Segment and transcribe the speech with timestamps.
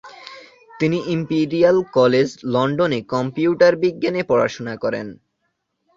[0.79, 5.07] তিনি imperial college লন্ডনে computer বিজ্ঞানে পড়াশোনা করেন।